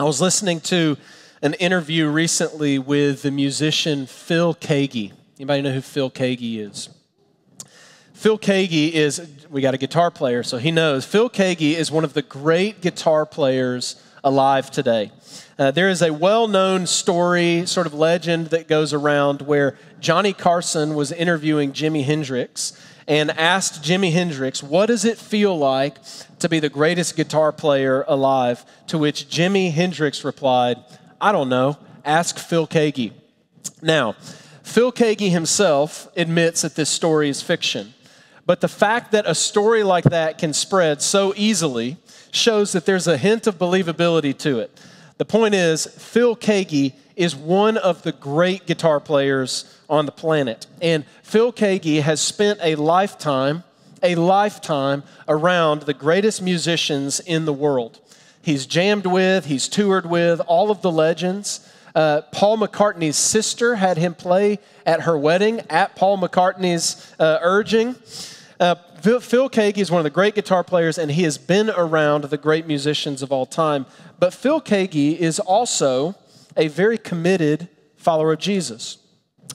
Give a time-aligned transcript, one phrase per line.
[0.00, 0.96] I was listening to
[1.42, 5.12] an interview recently with the musician Phil Keaggy.
[5.40, 6.88] Anybody know who Phil Keaggy is?
[8.12, 11.04] Phil Keaggy is, we got a guitar player, so he knows.
[11.04, 15.10] Phil Keaggy is one of the great guitar players alive today.
[15.58, 20.32] Uh, there is a well known story, sort of legend that goes around where Johnny
[20.32, 22.72] Carson was interviewing Jimi Hendrix
[23.08, 25.96] and asked Jimi Hendrix, What does it feel like
[26.38, 28.64] to be the greatest guitar player alive?
[28.88, 30.76] To which Jimi Hendrix replied,
[31.20, 33.12] I don't know, ask Phil Keaggy.
[33.82, 34.12] Now,
[34.62, 37.94] Phil Keaggy himself admits that this story is fiction.
[38.44, 41.96] But the fact that a story like that can spread so easily
[42.30, 44.78] shows that there's a hint of believability to it.
[45.16, 50.68] The point is, Phil Keaggy is one of the great guitar players on the planet.
[50.80, 53.64] And Phil Keaggy has spent a lifetime,
[54.04, 57.98] a lifetime around the greatest musicians in the world.
[58.40, 61.68] He's jammed with, he's toured with all of the legends.
[61.92, 67.96] Uh, Paul McCartney's sister had him play at her wedding at Paul McCartney's uh, urging.
[68.60, 72.24] Uh, Phil, Keaggy is one of the great guitar players, and he has been around
[72.24, 73.86] the great musicians of all time.
[74.20, 76.14] But Phil Keaggy is also
[76.56, 78.98] a very committed follower of Jesus.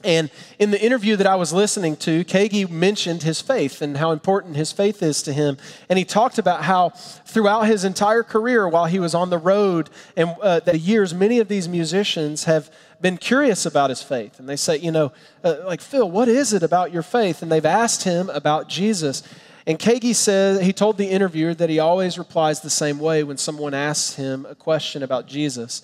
[0.03, 4.11] And in the interview that I was listening to, Keaggy mentioned his faith and how
[4.11, 5.57] important his faith is to him.
[5.87, 9.89] And he talked about how throughout his entire career, while he was on the road
[10.17, 12.69] and uh, the years, many of these musicians have
[12.99, 14.39] been curious about his faith.
[14.39, 15.13] And they say, you know,
[15.43, 17.41] uh, like, Phil, what is it about your faith?
[17.41, 19.23] And they've asked him about Jesus.
[19.65, 23.37] And Keaggy said, he told the interviewer that he always replies the same way when
[23.37, 25.81] someone asks him a question about Jesus.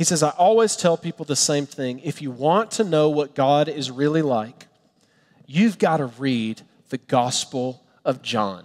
[0.00, 1.98] He says, I always tell people the same thing.
[1.98, 4.66] If you want to know what God is really like,
[5.46, 8.64] you've got to read the Gospel of John.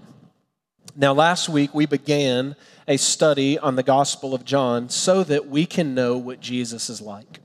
[0.96, 2.56] Now, last week we began
[2.88, 7.02] a study on the Gospel of John so that we can know what Jesus is
[7.02, 7.42] like.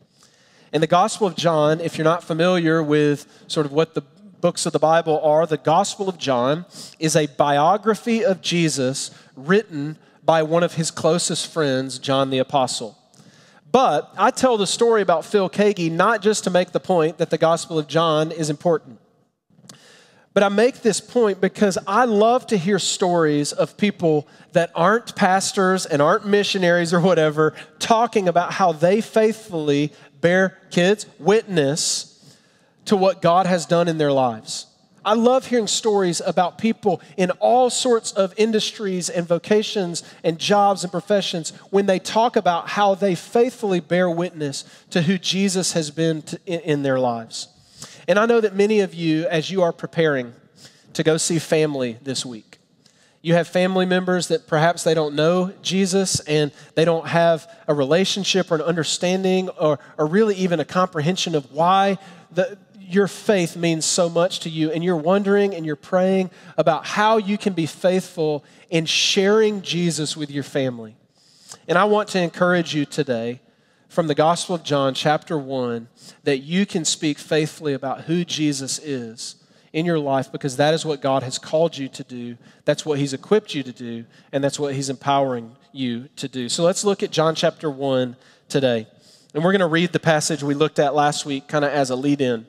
[0.72, 4.02] In the Gospel of John, if you're not familiar with sort of what the
[4.41, 6.64] books of the Bible are, the Gospel of John
[7.00, 12.97] is a biography of Jesus written by one of his closest friends, John the Apostle.
[13.72, 17.31] But I tell the story about Phil Keaggy not just to make the point that
[17.31, 18.98] the Gospel of John is important.
[20.32, 25.16] But I make this point because I love to hear stories of people that aren't
[25.16, 32.37] pastors and aren't missionaries or whatever talking about how they faithfully bear kids witness
[32.84, 34.66] to what God has done in their lives.
[35.05, 40.84] I love hearing stories about people in all sorts of industries and vocations and jobs
[40.84, 45.91] and professions when they talk about how they faithfully bear witness to who Jesus has
[45.91, 47.49] been to, in, in their lives.
[48.06, 50.34] And I know that many of you, as you are preparing
[50.94, 52.59] to go see family this week,
[53.22, 57.75] you have family members that perhaps they don't know Jesus and they don't have a
[57.75, 61.99] relationship or an understanding or, or really even a comprehension of why
[62.32, 62.56] the,
[62.92, 67.16] your faith means so much to you, and you're wondering and you're praying about how
[67.16, 70.96] you can be faithful in sharing Jesus with your family.
[71.68, 73.40] And I want to encourage you today
[73.88, 75.88] from the Gospel of John, chapter 1,
[76.24, 79.36] that you can speak faithfully about who Jesus is
[79.72, 82.36] in your life because that is what God has called you to do.
[82.64, 86.48] That's what He's equipped you to do, and that's what He's empowering you to do.
[86.48, 88.16] So let's look at John chapter 1
[88.48, 88.86] today.
[89.32, 91.90] And we're going to read the passage we looked at last week kind of as
[91.90, 92.46] a lead in.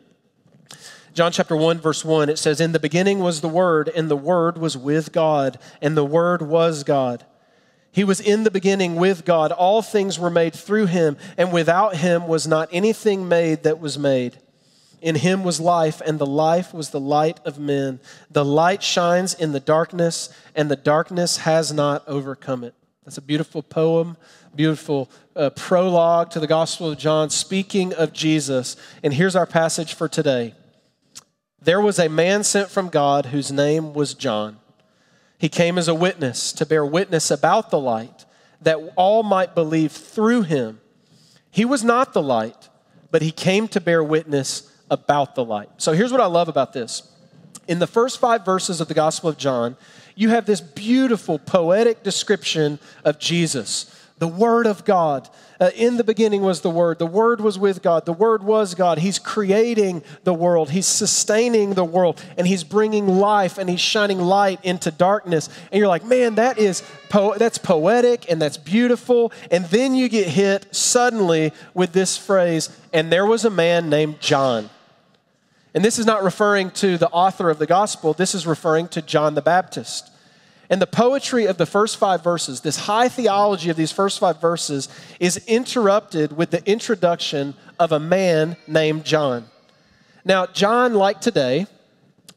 [1.14, 4.16] John chapter 1, verse 1, it says, In the beginning was the Word, and the
[4.16, 7.26] Word was with God, and the Word was God.
[7.92, 9.52] He was in the beginning with God.
[9.52, 14.00] All things were made through him, and without him was not anything made that was
[14.00, 14.38] made.
[15.02, 18.00] In him was life, and the life was the light of men.
[18.30, 22.74] The light shines in the darkness, and the darkness has not overcome it.
[23.04, 24.16] That's a beautiful poem,
[24.56, 28.78] beautiful uh, prologue to the Gospel of John, speaking of Jesus.
[29.04, 30.54] And here's our passage for today.
[31.62, 34.58] There was a man sent from God whose name was John.
[35.38, 38.26] He came as a witness to bear witness about the light,
[38.62, 40.82] that all might believe through him.
[41.52, 42.70] He was not the light,
[43.12, 45.70] but he came to bear witness about the light.
[45.78, 47.12] So here's what I love about this.
[47.68, 49.78] In the first five verses of the Gospel of John,
[50.16, 55.28] you have this beautiful poetic description of Jesus the Word of God.
[55.62, 56.98] Uh, in the beginning was the Word.
[56.98, 58.08] The Word was with God.
[58.08, 58.98] The Word was God.
[58.98, 60.72] He's creating the world.
[60.72, 62.20] He's sustaining the world.
[62.36, 65.50] And He's bringing life and He's shining light into darkness.
[65.72, 69.32] And you're like, man, that is po- that's poetic and that's beautiful.
[69.52, 74.20] And then you get hit suddenly with this phrase, and there was a man named
[74.20, 74.72] John.
[75.76, 79.02] And this is not referring to the author of the gospel, this is referring to
[79.02, 80.11] John the Baptist.
[80.72, 84.40] And the poetry of the first five verses, this high theology of these first five
[84.40, 84.88] verses,
[85.20, 89.48] is interrupted with the introduction of a man named John.
[90.24, 91.68] Now, John, like today,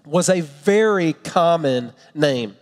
[0.04, 2.56] was a very common name.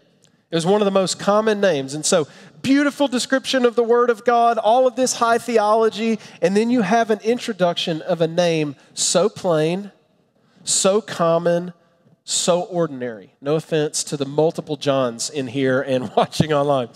[0.51, 1.95] It was one of the most common names.
[1.95, 2.29] And so,
[2.61, 6.83] beautiful description of the Word of God, all of this high theology, and then you
[6.83, 9.91] have an introduction of a name so plain,
[10.65, 11.73] so common,
[12.25, 13.35] so ordinary.
[13.41, 16.89] No offense to the multiple Johns in here and watching online.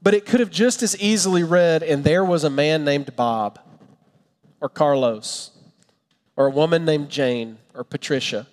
[0.00, 3.58] But it could have just as easily read, and there was a man named Bob,
[4.60, 5.50] or Carlos,
[6.36, 8.46] or a woman named Jane, or Patricia.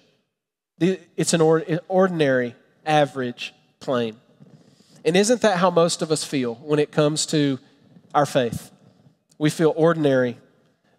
[0.80, 1.42] It's an
[1.88, 2.56] ordinary,
[2.86, 4.18] average, plain.
[5.06, 7.60] And isn't that how most of us feel when it comes to
[8.14, 8.72] our faith?
[9.38, 10.40] We feel ordinary,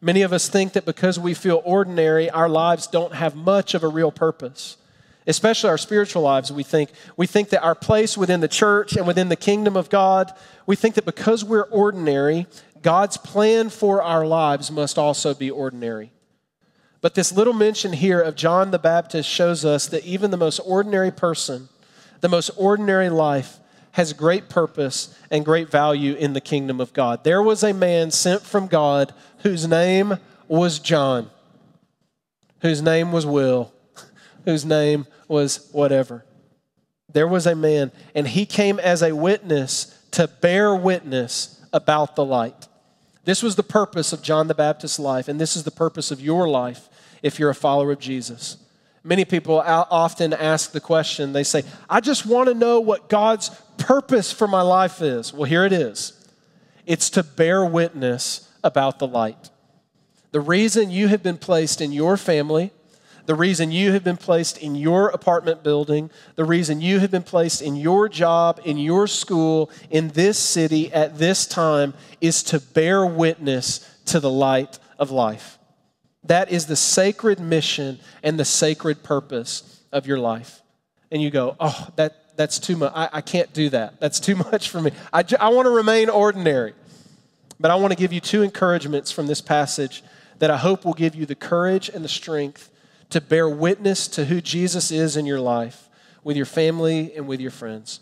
[0.01, 3.83] Many of us think that because we feel ordinary, our lives don't have much of
[3.83, 4.77] a real purpose.
[5.27, 9.07] Especially our spiritual lives, we think we think that our place within the church and
[9.07, 10.33] within the kingdom of God,
[10.67, 12.47] we think that because we're ordinary,
[12.83, 16.13] God's plan for our lives must also be ordinary.
[17.01, 20.61] But this little mention here of John the Baptist shows us that even the most
[20.61, 21.69] ordinary person,
[22.21, 23.59] the most ordinary life,
[23.93, 27.25] has great purpose and great value in the kingdom of God.
[27.25, 29.15] There was a man sent from God
[29.47, 31.31] whose name was John,
[32.63, 33.73] whose name was Will,
[34.45, 36.25] whose name was whatever.
[37.13, 42.25] There was a man, and he came as a witness to bear witness about the
[42.25, 42.67] light.
[43.25, 46.21] This was the purpose of John the Baptist's life, and this is the purpose of
[46.21, 46.89] your life
[47.23, 48.57] if you're a follower of Jesus.
[49.05, 53.51] Many people often ask the question, they say, I just want to know what God's
[53.79, 55.33] purpose for my life is.
[55.33, 56.15] Well, here it is
[56.85, 59.51] it's to bear witness about the light.
[60.33, 62.73] The reason you have been placed in your family,
[63.27, 67.23] the reason you have been placed in your apartment building, the reason you have been
[67.23, 72.61] placed in your job, in your school, in this city at this time is to
[72.61, 75.59] bear witness to the light of life.
[76.25, 80.61] That is the sacred mission and the sacred purpose of your life.
[81.13, 82.93] And you go, oh, that, that's too much.
[82.95, 84.01] I, I can't do that.
[84.01, 84.91] That's too much for me.
[85.13, 86.75] I, I want to remain ordinary.
[87.59, 90.03] But I want to give you two encouragements from this passage
[90.39, 92.71] that I hope will give you the courage and the strength
[93.11, 95.89] to bear witness to who Jesus is in your life,
[96.23, 98.01] with your family, and with your friends.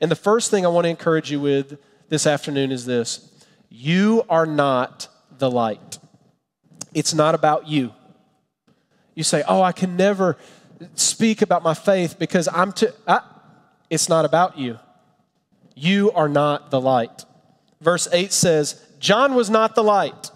[0.00, 1.78] And the first thing I want to encourage you with
[2.08, 3.32] this afternoon is this
[3.70, 5.08] you are not
[5.38, 5.98] the light.
[6.94, 7.92] It's not about you.
[9.14, 10.36] You say, Oh, I can never
[10.94, 12.88] speak about my faith because I'm too.
[13.06, 13.26] Ah,
[13.88, 14.78] it's not about you.
[15.74, 17.24] You are not the light.
[17.80, 20.30] Verse 8 says, John was not the light,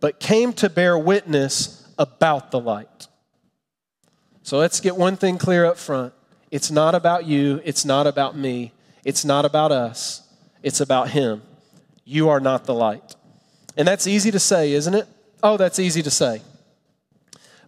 [0.00, 3.08] but came to bear witness about the light.
[4.42, 6.14] So let's get one thing clear up front.
[6.50, 8.72] It's not about you, it's not about me,
[9.04, 10.26] it's not about us,
[10.62, 11.42] it's about Him.
[12.06, 13.16] You are not the light.
[13.76, 15.06] And that's easy to say, isn't it?
[15.42, 16.40] Oh, that's easy to say.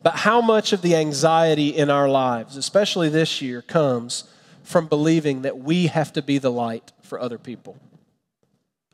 [0.03, 4.25] But how much of the anxiety in our lives, especially this year, comes
[4.63, 7.77] from believing that we have to be the light for other people?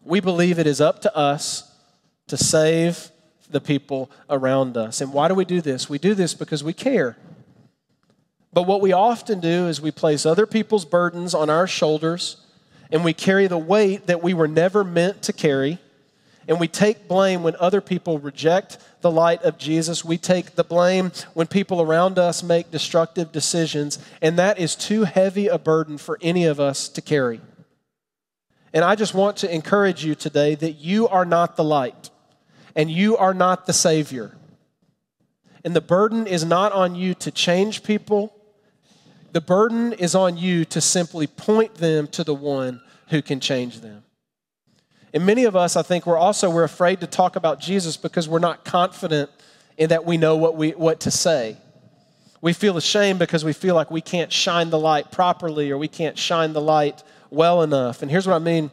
[0.05, 1.71] We believe it is up to us
[2.29, 3.11] to save
[3.51, 5.01] the people around us.
[5.01, 5.89] And why do we do this?
[5.89, 7.17] We do this because we care.
[8.53, 12.37] But what we often do is we place other people's burdens on our shoulders
[12.91, 15.79] and we carry the weight that we were never meant to carry
[16.47, 20.05] and we take blame when other people reject the light of Jesus.
[20.05, 25.05] We take the blame when people around us make destructive decisions, and that is too
[25.05, 27.41] heavy a burden for any of us to carry.
[28.75, 32.11] And I just want to encourage you today that you are not the light,
[32.75, 34.37] and you are not the Savior.
[35.65, 38.35] And the burden is not on you to change people,
[39.31, 43.81] the burden is on you to simply point them to the one who can change
[43.81, 44.05] them.
[45.13, 48.29] And many of us, I think, we're also we're afraid to talk about Jesus because
[48.29, 49.31] we're not confident
[49.77, 51.57] in that we know what we what to say.
[52.41, 55.89] We feel ashamed because we feel like we can't shine the light properly or we
[55.89, 58.03] can't shine the light well enough.
[58.03, 58.71] And here's what I mean.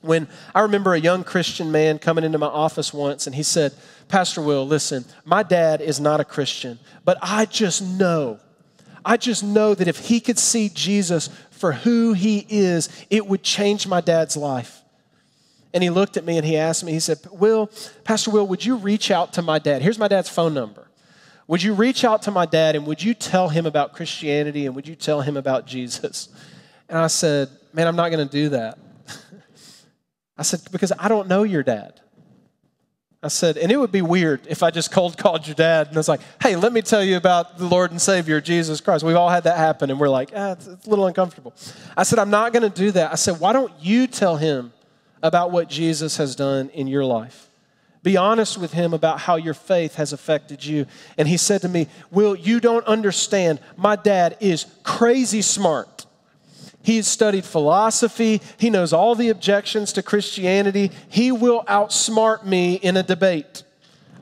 [0.00, 3.72] When I remember a young Christian man coming into my office once and he said,
[4.08, 8.38] Pastor Will, listen, my dad is not a Christian, but I just know,
[9.04, 13.42] I just know that if he could see Jesus for who he is, it would
[13.42, 14.82] change my dad's life.
[15.74, 17.70] And he looked at me and he asked me, he said, Will,
[18.04, 19.82] Pastor Will, would you reach out to my dad?
[19.82, 20.88] Here's my dad's phone number.
[21.46, 24.74] Would you reach out to my dad and would you tell him about Christianity and
[24.74, 26.28] would you tell him about Jesus?
[26.88, 28.78] And I said, Man, I'm not going to do that.
[30.36, 32.00] I said, Because I don't know your dad.
[33.20, 35.96] I said, and it would be weird if I just cold called your dad and
[35.96, 39.02] was like, hey, let me tell you about the Lord and Savior, Jesus Christ.
[39.02, 41.52] We've all had that happen, and we're like, ah, it's, it's a little uncomfortable.
[41.96, 43.10] I said, I'm not going to do that.
[43.10, 44.72] I said, why don't you tell him
[45.20, 47.48] about what Jesus has done in your life?
[48.04, 50.86] Be honest with him about how your faith has affected you.
[51.18, 53.58] And he said to me, Will, you don't understand.
[53.76, 55.97] My dad is crazy smart.
[56.88, 58.40] He's studied philosophy.
[58.56, 60.90] He knows all the objections to Christianity.
[61.10, 63.62] He will outsmart me in a debate.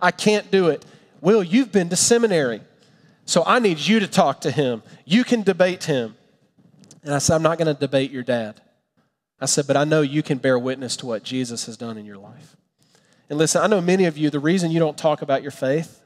[0.03, 0.85] I can't do it.
[1.21, 2.61] Will, you've been to seminary.
[3.25, 4.83] So I need you to talk to him.
[5.05, 6.17] You can debate him.
[7.05, 8.61] And I said, I'm not going to debate your dad.
[9.41, 12.05] I said, but I know you can bear witness to what Jesus has done in
[12.05, 12.57] your life.
[13.31, 16.01] And listen, I know many of you, the reason you don't talk about your faith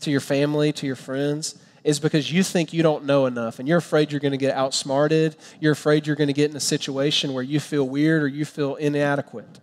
[0.00, 3.68] to your family, to your friends, is because you think you don't know enough and
[3.68, 5.36] you're afraid you're going to get outsmarted.
[5.60, 8.44] You're afraid you're going to get in a situation where you feel weird or you
[8.44, 9.60] feel inadequate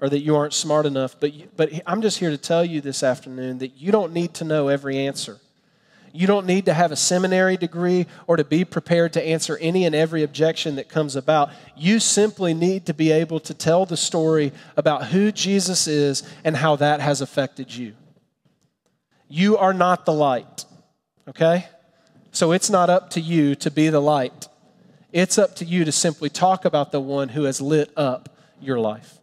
[0.00, 1.16] or that you aren't smart enough.
[1.20, 4.44] But, but I'm just here to tell you this afternoon that you don't need to
[4.44, 5.38] know every answer.
[6.12, 9.84] You don't need to have a seminary degree or to be prepared to answer any
[9.84, 11.50] and every objection that comes about.
[11.76, 16.56] You simply need to be able to tell the story about who Jesus is and
[16.56, 17.94] how that has affected you.
[19.28, 20.64] You are not the light
[21.30, 21.66] okay?
[22.32, 24.48] So it's not up to you to be the light.
[25.12, 28.78] It's up to you to simply talk about the one who has lit up your
[28.78, 29.18] life.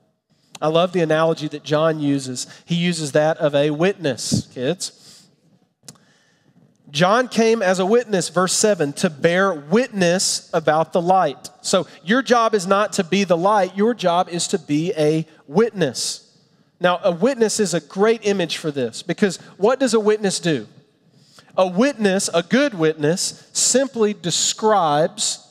[0.61, 2.47] I love the analogy that John uses.
[2.65, 5.03] He uses that of a witness, kids.
[6.89, 11.49] John came as a witness, verse 7, to bear witness about the light.
[11.61, 15.27] So your job is not to be the light, your job is to be a
[15.47, 16.23] witness.
[16.79, 20.67] Now, a witness is a great image for this because what does a witness do?
[21.57, 25.43] A witness, a good witness, simply describes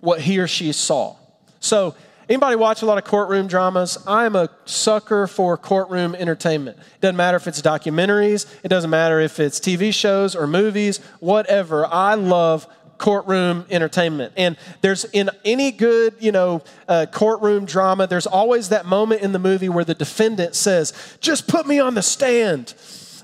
[0.00, 1.16] what he or she saw.
[1.58, 1.94] So,
[2.28, 3.98] anybody watch a lot of courtroom dramas?
[4.06, 6.76] I'm a sucker for courtroom entertainment.
[6.78, 10.98] It doesn't matter if it's documentaries, it doesn't matter if it's TV shows or movies,
[11.18, 11.86] whatever.
[11.86, 14.32] I love courtroom entertainment.
[14.36, 19.32] And there's in any good, you know, uh, courtroom drama, there's always that moment in
[19.32, 22.74] the movie where the defendant says, "Just put me on the stand."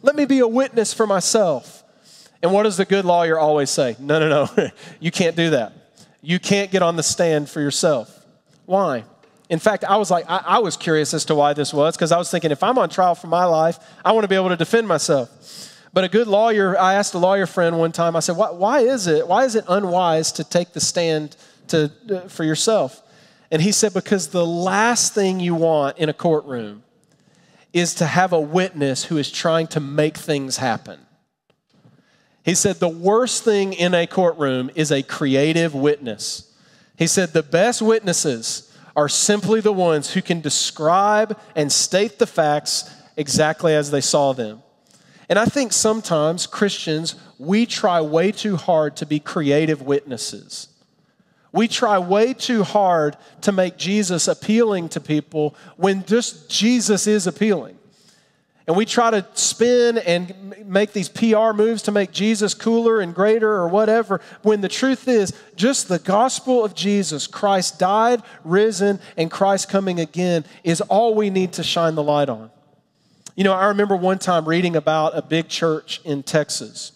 [0.03, 1.85] Let me be a witness for myself.
[2.43, 3.97] And what does the good lawyer always say?
[3.99, 4.71] No, no, no.
[5.01, 5.73] you can't do that.
[6.21, 8.25] You can't get on the stand for yourself.
[8.67, 9.05] Why?
[9.49, 12.11] In fact, I was like, I, I was curious as to why this was because
[12.11, 14.49] I was thinking, if I'm on trial for my life, I want to be able
[14.49, 15.29] to defend myself.
[15.93, 18.81] But a good lawyer, I asked a lawyer friend one time, I said, why, why
[18.81, 21.37] is it, why is it unwise to take the stand
[21.69, 23.03] to, uh, for yourself?
[23.51, 26.83] And he said, because the last thing you want in a courtroom
[27.73, 31.01] is to have a witness who is trying to make things happen.
[32.45, 36.53] He said, the worst thing in a courtroom is a creative witness.
[36.97, 42.27] He said, the best witnesses are simply the ones who can describe and state the
[42.27, 44.63] facts exactly as they saw them.
[45.29, 50.69] And I think sometimes Christians, we try way too hard to be creative witnesses.
[51.53, 57.27] We try way too hard to make Jesus appealing to people when just Jesus is
[57.27, 57.79] appealing.
[58.67, 63.15] And we try to spin and make these PR moves to make Jesus cooler and
[63.15, 69.01] greater or whatever, when the truth is just the gospel of Jesus, Christ died, risen,
[69.17, 72.51] and Christ coming again, is all we need to shine the light on.
[73.35, 76.93] You know, I remember one time reading about a big church in Texas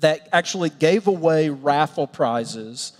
[0.00, 2.92] that actually gave away raffle prizes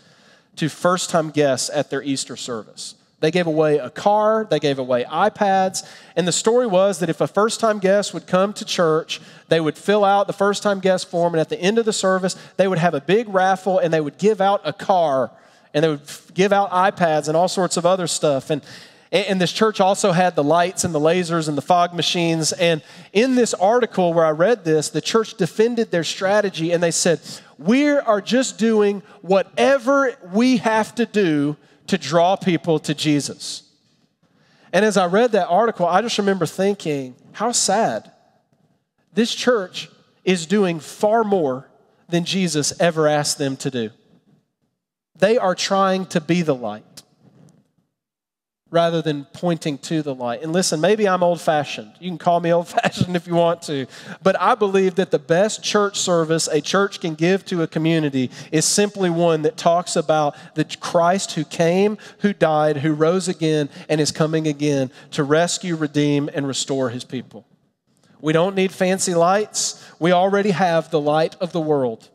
[0.59, 2.95] to first time guests at their Easter service.
[3.21, 5.85] They gave away a car, they gave away iPads,
[6.15, 9.61] and the story was that if a first time guest would come to church, they
[9.61, 12.37] would fill out the first time guest form, and at the end of the service,
[12.57, 15.33] they would have a big raffle and they would give out a car
[15.75, 16.01] and they would
[16.35, 18.51] give out iPads and all sorts of other stuff.
[18.51, 18.63] And
[19.11, 22.53] and this church also had the lights and the lasers and the fog machines.
[22.53, 26.91] And in this article where I read this, the church defended their strategy and they
[26.91, 27.21] said,
[27.57, 33.63] We are just doing whatever we have to do to draw people to Jesus.
[34.75, 38.13] And as I read that article, I just remember thinking, How sad.
[39.15, 39.89] This church
[40.23, 41.71] is doing far more
[42.11, 43.91] than Jesus ever asked them to do.
[45.19, 46.85] They are trying to be the light
[48.71, 50.43] rather than pointing to the light.
[50.43, 51.93] And listen, maybe I'm old fashioned.
[52.01, 53.87] You can call me old fashioned if you want to.
[54.23, 58.31] But I believe that the best church service a church can give to a community
[58.53, 63.71] is simply one that talks about the Christ who came, who died, who rose again,
[63.89, 67.47] and is coming again to rescue, redeem, and restore his people.
[68.21, 69.85] We don't need fancy lights.
[69.99, 72.09] We already have the light of the world.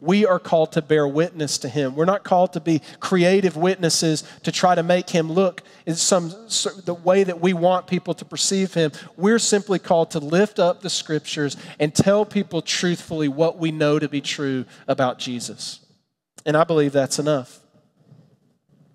[0.00, 1.96] We are called to bear witness to him.
[1.96, 6.28] We're not called to be creative witnesses to try to make him look in some
[6.84, 8.92] the way that we want people to perceive him.
[9.16, 13.98] We're simply called to lift up the scriptures and tell people truthfully what we know
[13.98, 15.80] to be true about Jesus.
[16.46, 17.60] And I believe that's enough.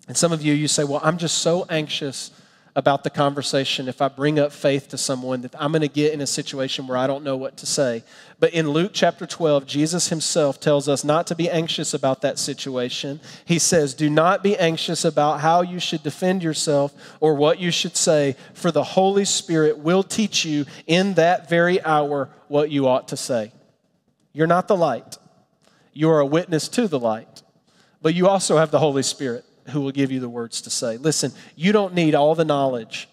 [0.08, 2.30] And some of you you say, "Well, I'm just so anxious
[2.76, 6.12] about the conversation if I bring up faith to someone that I'm going to get
[6.12, 8.02] in a situation where I don't know what to say.
[8.40, 12.36] But in Luke chapter 12, Jesus himself tells us not to be anxious about that
[12.38, 13.20] situation.
[13.44, 17.70] He says, Do not be anxious about how you should defend yourself or what you
[17.70, 22.88] should say, for the Holy Spirit will teach you in that very hour what you
[22.88, 23.52] ought to say.
[24.32, 25.16] You're not the light,
[25.92, 27.42] you are a witness to the light,
[28.02, 30.96] but you also have the Holy Spirit who will give you the words to say.
[30.96, 33.08] Listen, you don't need all the knowledge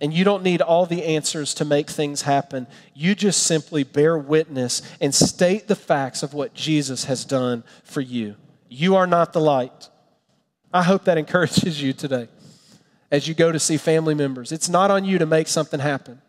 [0.00, 2.66] and you don't need all the answers to make things happen.
[2.94, 8.00] You just simply bear witness and state the facts of what Jesus has done for
[8.00, 8.36] you.
[8.68, 9.88] You are not the light.
[10.72, 12.28] I hope that encourages you today
[13.10, 14.50] as you go to see family members.
[14.50, 16.20] It's not on you to make something happen,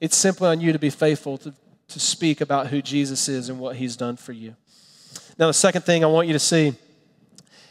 [0.00, 1.52] it's simply on you to be faithful to,
[1.88, 4.54] to speak about who Jesus is and what he's done for you.
[5.38, 6.74] Now, the second thing I want you to see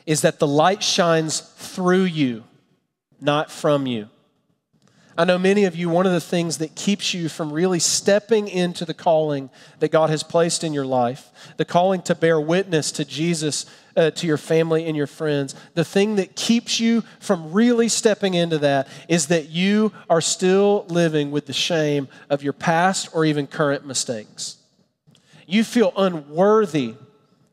[0.08, 2.44] is that the light shines through you,
[3.22, 4.08] not from you.
[5.20, 8.48] I know many of you, one of the things that keeps you from really stepping
[8.48, 9.50] into the calling
[9.80, 14.12] that God has placed in your life, the calling to bear witness to Jesus, uh,
[14.12, 18.60] to your family and your friends, the thing that keeps you from really stepping into
[18.60, 23.48] that is that you are still living with the shame of your past or even
[23.48, 24.58] current mistakes.
[25.48, 26.94] You feel unworthy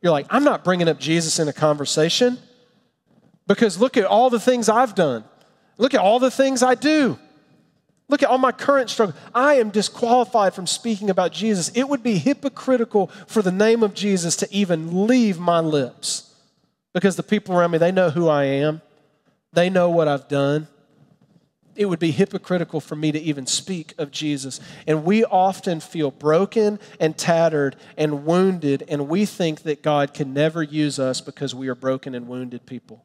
[0.05, 2.37] you're like, I'm not bringing up Jesus in a conversation
[3.47, 5.25] because look at all the things I've done.
[5.79, 7.19] Look at all the things I do.
[8.09, 9.17] Look at all my current struggle.
[9.35, 11.71] I am disqualified from speaking about Jesus.
[11.71, 16.35] It would be hypocritical for the name of Jesus to even leave my lips
[16.93, 18.83] because the people around me, they know who I am,
[19.55, 20.69] they know what I've done
[21.77, 24.61] it would be hypocritical for me to even speak of Jesus.
[24.87, 30.33] And we often feel broken and tattered and wounded, and we think that God can
[30.33, 33.05] never use us because we are broken and wounded people.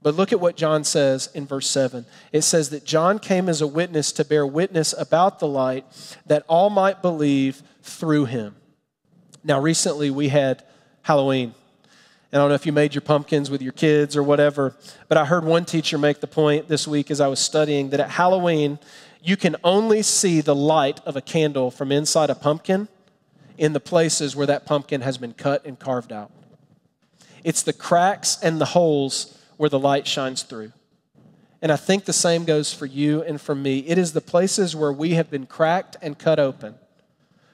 [0.00, 2.06] But look at what John says in verse 7.
[2.32, 5.84] It says that John came as a witness to bear witness about the light
[6.26, 8.54] that all might believe through him.
[9.42, 10.62] Now, recently we had
[11.02, 11.54] Halloween.
[12.32, 14.76] I don't know if you made your pumpkins with your kids or whatever,
[15.08, 18.00] but I heard one teacher make the point this week as I was studying that
[18.00, 18.78] at Halloween,
[19.22, 22.88] you can only see the light of a candle from inside a pumpkin
[23.56, 26.30] in the places where that pumpkin has been cut and carved out.
[27.44, 30.72] It's the cracks and the holes where the light shines through.
[31.62, 33.78] And I think the same goes for you and for me.
[33.80, 36.74] It is the places where we have been cracked and cut open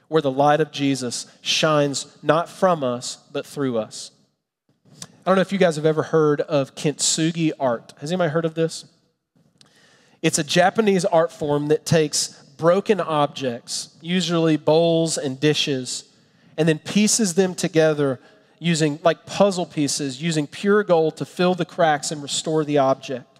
[0.07, 4.11] where the light of Jesus shines not from us, but through us.
[5.25, 7.95] I don't know if you guys have ever heard of kintsugi art.
[7.99, 8.85] Has anybody heard of this?
[10.21, 16.03] It's a Japanese art form that takes broken objects, usually bowls and dishes,
[16.59, 18.19] and then pieces them together
[18.59, 23.39] using like puzzle pieces, using pure gold to fill the cracks and restore the object.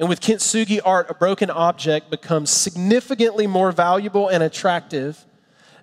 [0.00, 5.24] And with kintsugi art, a broken object becomes significantly more valuable and attractive,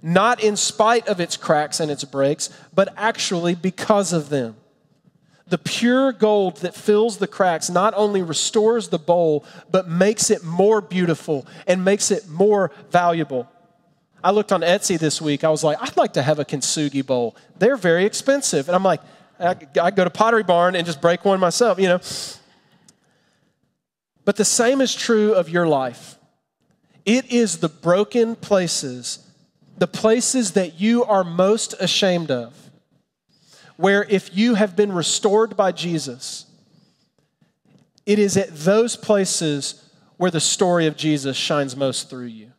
[0.02, 4.58] not in spite of its cracks and its breaks, but actually because of them.
[5.48, 10.44] The pure gold that fills the cracks not only restores the bowl, but makes it
[10.44, 13.50] more beautiful and makes it more valuable.
[14.24, 15.44] I looked on Etsy this week.
[15.44, 17.36] I was like, I'd like to have a kintsugi bowl.
[17.60, 18.70] They're very expensive.
[18.70, 19.02] And I'm like,
[19.38, 22.00] I, I go to Pottery Barn and just break one myself, you know.
[24.24, 26.18] But the same is true of your life.
[27.06, 29.20] It is the broken places,
[29.78, 32.62] the places that you are most ashamed of
[33.78, 36.46] where if you have been restored by Jesus,
[38.06, 42.52] it is at those places where the story of Jesus shines most through you.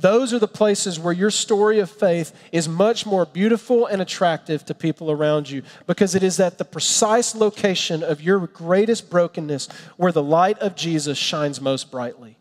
[0.00, 4.64] Those are the places where your story of faith is much more beautiful and attractive
[4.66, 9.68] to people around you because it is at the precise location of your greatest brokenness
[9.96, 12.36] where the light of Jesus shines most brightly.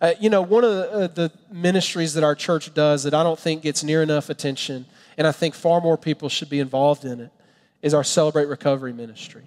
[0.00, 3.22] Uh, you know, one of the, uh, the ministries that our church does that I
[3.22, 7.04] don't think gets near enough attention and I think far more people should be involved
[7.04, 7.30] in it,
[7.82, 9.42] is our Celebrate Recovery ministry.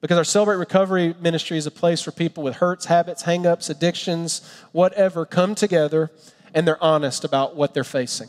[0.00, 4.48] Because our Celebrate Recovery ministry is a place where people with hurts, habits, hangups, addictions,
[4.72, 6.10] whatever, come together
[6.54, 8.28] and they're honest about what they're facing.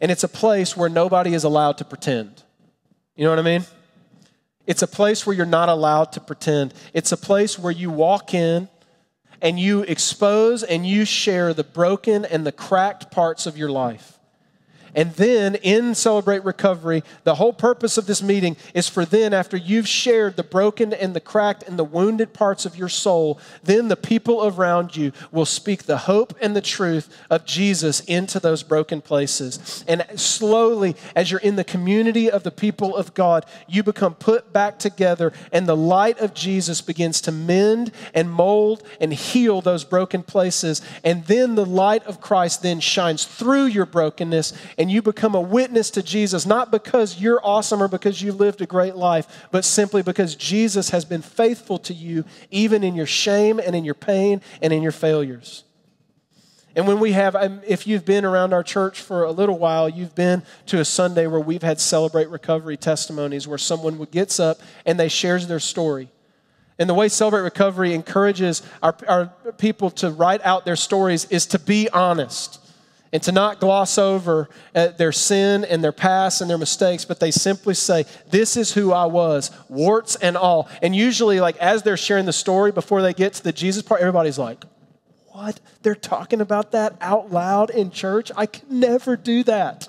[0.00, 2.42] And it's a place where nobody is allowed to pretend.
[3.14, 3.64] You know what I mean?
[4.66, 6.74] It's a place where you're not allowed to pretend.
[6.92, 8.68] It's a place where you walk in
[9.40, 14.11] and you expose and you share the broken and the cracked parts of your life.
[14.94, 19.56] And then in Celebrate Recovery, the whole purpose of this meeting is for then, after
[19.56, 23.88] you've shared the broken and the cracked and the wounded parts of your soul, then
[23.88, 28.62] the people around you will speak the hope and the truth of Jesus into those
[28.62, 29.84] broken places.
[29.88, 34.52] And slowly, as you're in the community of the people of God, you become put
[34.52, 39.84] back together, and the light of Jesus begins to mend and mold and heal those
[39.84, 40.82] broken places.
[41.02, 44.52] And then the light of Christ then shines through your brokenness
[44.90, 48.66] you become a witness to Jesus, not because you're awesome or because you lived a
[48.66, 53.58] great life, but simply because Jesus has been faithful to you, even in your shame
[53.58, 55.64] and in your pain and in your failures.
[56.74, 59.90] And when we have, um, if you've been around our church for a little while,
[59.90, 64.58] you've been to a Sunday where we've had celebrate recovery testimonies where someone gets up
[64.86, 66.08] and they shares their story.
[66.78, 69.26] And the way Celebrate Recovery encourages our, our
[69.58, 72.58] people to write out their stories is to be honest
[73.12, 77.20] and to not gloss over uh, their sin and their past and their mistakes, but
[77.20, 80.68] they simply say, This is who I was, warts and all.
[80.80, 84.00] And usually, like as they're sharing the story before they get to the Jesus part,
[84.00, 84.64] everybody's like,
[85.28, 85.60] What?
[85.82, 88.32] They're talking about that out loud in church?
[88.36, 89.88] I could never do that.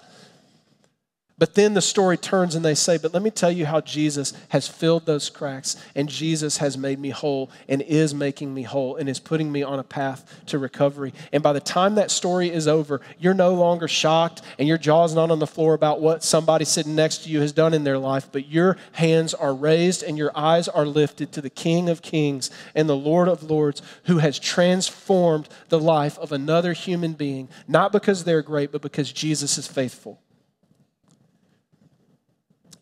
[1.44, 4.32] But then the story turns and they say, But let me tell you how Jesus
[4.48, 8.96] has filled those cracks and Jesus has made me whole and is making me whole
[8.96, 11.14] and is putting me on a path to recovery.
[11.34, 15.14] And by the time that story is over, you're no longer shocked and your jaw's
[15.14, 18.00] not on the floor about what somebody sitting next to you has done in their
[18.00, 22.02] life, but your hands are raised and your eyes are lifted to the King of
[22.02, 27.50] Kings and the Lord of Lords who has transformed the life of another human being,
[27.68, 30.22] not because they're great, but because Jesus is faithful.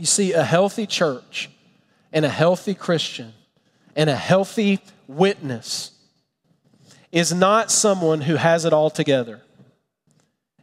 [0.01, 1.47] You see, a healthy church
[2.11, 3.33] and a healthy Christian
[3.95, 5.91] and a healthy witness
[7.11, 9.41] is not someone who has it all together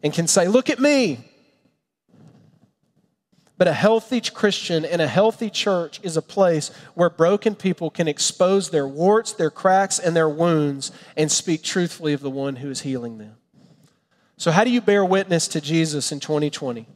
[0.02, 1.20] and can say, Look at me.
[3.56, 8.08] But a healthy Christian and a healthy church is a place where broken people can
[8.08, 12.70] expose their warts, their cracks, and their wounds and speak truthfully of the one who
[12.70, 13.36] is healing them.
[14.36, 16.88] So, how do you bear witness to Jesus in 2020?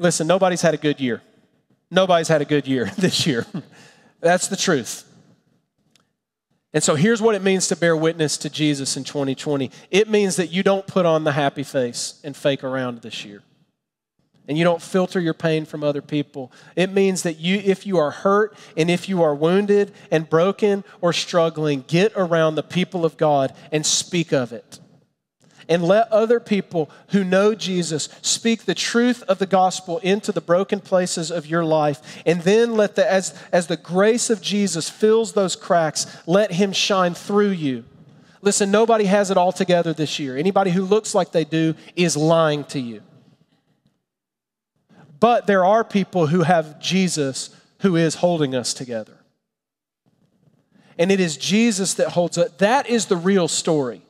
[0.00, 1.20] Listen, nobody's had a good year.
[1.90, 3.46] Nobody's had a good year this year.
[4.20, 5.06] That's the truth.
[6.72, 10.36] And so here's what it means to bear witness to Jesus in 2020 it means
[10.36, 13.42] that you don't put on the happy face and fake around this year.
[14.48, 16.50] And you don't filter your pain from other people.
[16.74, 20.82] It means that you, if you are hurt and if you are wounded and broken
[21.00, 24.80] or struggling, get around the people of God and speak of it
[25.70, 30.40] and let other people who know Jesus speak the truth of the gospel into the
[30.40, 32.20] broken places of your life.
[32.26, 36.72] And then let the, as, as the grace of Jesus fills those cracks, let him
[36.72, 37.84] shine through you.
[38.42, 40.36] Listen, nobody has it all together this year.
[40.36, 43.02] Anybody who looks like they do is lying to you.
[45.20, 49.18] But there are people who have Jesus who is holding us together.
[50.98, 52.50] And it is Jesus that holds us.
[52.58, 54.02] That is the real story.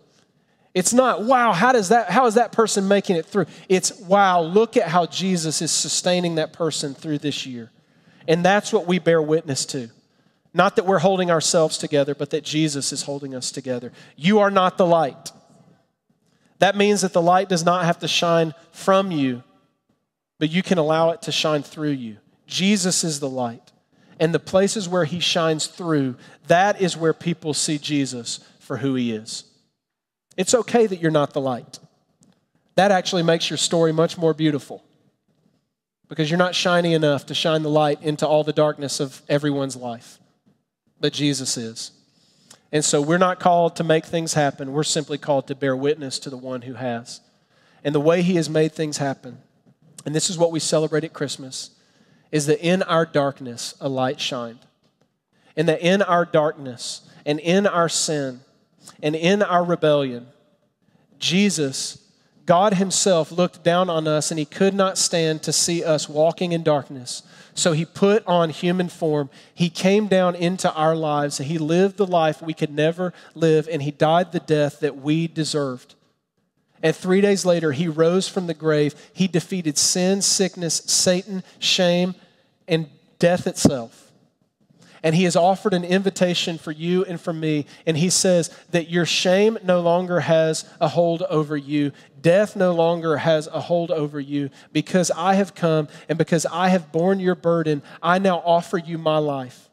[0.73, 3.47] It's not, wow, how does that, how is that person making it through?
[3.69, 7.71] It's, wow, look at how Jesus is sustaining that person through this year.
[8.29, 9.91] And that's what we bear witness to.
[10.55, 13.93] Not that we're holding ourselves together, but that Jesus is holding us together.
[14.17, 15.33] You are not the light.
[16.61, 19.43] That means that the light does not have to shine from you,
[20.39, 22.19] but you can allow it to shine through you.
[22.47, 23.73] Jesus is the light.
[24.21, 28.95] And the places where he shines through, that is where people see Jesus for who
[28.95, 29.45] he is.
[30.41, 31.81] It's okay that you're not the light.
[32.75, 34.83] That actually makes your story much more beautiful
[36.09, 39.77] because you're not shiny enough to shine the light into all the darkness of everyone's
[39.77, 40.19] life.
[40.99, 41.91] But Jesus is.
[42.73, 44.73] And so we're not called to make things happen.
[44.73, 47.21] We're simply called to bear witness to the one who has.
[47.85, 49.43] And the way he has made things happen,
[50.07, 51.73] and this is what we celebrate at Christmas,
[52.33, 54.61] is that in our darkness, a light shined.
[55.55, 58.41] And that in our darkness and in our sin,
[59.03, 60.27] and in our rebellion,
[61.19, 61.99] Jesus,
[62.47, 66.53] God Himself, looked down on us and He could not stand to see us walking
[66.53, 67.23] in darkness.
[67.55, 69.31] So He put on human form.
[69.55, 73.69] He came down into our lives and He lived the life we could never live
[73.71, 75.95] and He died the death that we deserved.
[76.83, 78.95] And three days later, He rose from the grave.
[79.13, 82.15] He defeated sin, sickness, Satan, shame,
[82.67, 82.89] and
[83.19, 84.10] death itself.
[85.03, 87.67] And he has offered an invitation for you and for me.
[87.87, 91.93] And he says that your shame no longer has a hold over you.
[92.21, 94.51] Death no longer has a hold over you.
[94.73, 98.99] Because I have come and because I have borne your burden, I now offer you
[98.99, 99.70] my life.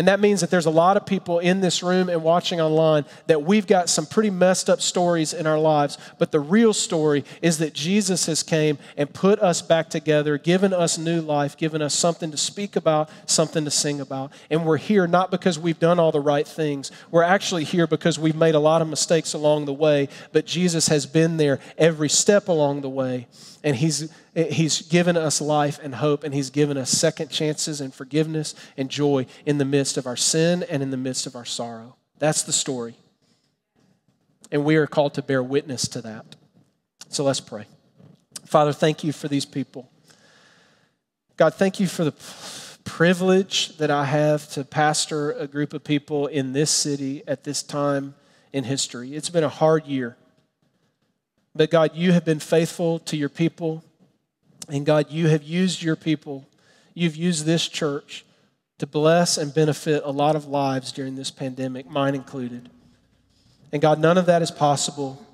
[0.00, 3.04] And that means that there's a lot of people in this room and watching online
[3.26, 5.98] that we've got some pretty messed up stories in our lives.
[6.16, 10.72] But the real story is that Jesus has came and put us back together, given
[10.72, 14.32] us new life, given us something to speak about, something to sing about.
[14.48, 16.90] And we're here not because we've done all the right things.
[17.10, 20.88] We're actually here because we've made a lot of mistakes along the way, but Jesus
[20.88, 23.26] has been there every step along the way.
[23.62, 27.92] And he's, he's given us life and hope, and He's given us second chances and
[27.92, 31.44] forgiveness and joy in the midst of our sin and in the midst of our
[31.44, 31.96] sorrow.
[32.18, 32.94] That's the story.
[34.52, 36.36] And we are called to bear witness to that.
[37.08, 37.66] So let's pray.
[38.46, 39.90] Father, thank you for these people.
[41.36, 42.14] God, thank you for the
[42.84, 47.62] privilege that I have to pastor a group of people in this city at this
[47.62, 48.14] time
[48.52, 49.14] in history.
[49.14, 50.16] It's been a hard year.
[51.54, 53.84] But God, you have been faithful to your people.
[54.70, 56.46] And God, you have used your people,
[56.94, 58.24] you've used this church
[58.78, 62.70] to bless and benefit a lot of lives during this pandemic, mine included.
[63.72, 65.24] And God, none of that is possible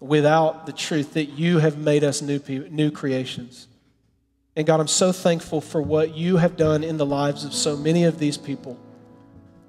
[0.00, 2.38] without the truth that you have made us new,
[2.70, 3.68] new creations.
[4.56, 7.76] And God, I'm so thankful for what you have done in the lives of so
[7.76, 8.78] many of these people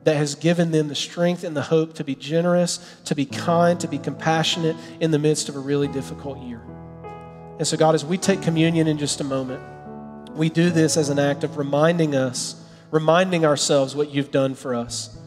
[0.04, 3.80] that has given them the strength and the hope to be generous, to be kind,
[3.80, 6.62] to be compassionate in the midst of a really difficult year.
[7.58, 9.62] And so, God, as we take communion in just a moment,
[10.36, 14.76] we do this as an act of reminding us, reminding ourselves what you've done for
[14.76, 15.18] us.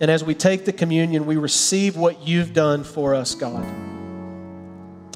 [0.00, 3.64] And as we take the communion, we receive what you've done for us, God.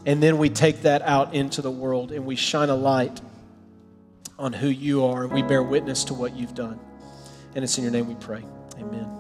[0.07, 3.21] And then we take that out into the world and we shine a light
[4.39, 6.79] on who you are and we bear witness to what you've done.
[7.55, 8.45] And it's in your name we pray.
[8.79, 9.18] Amen.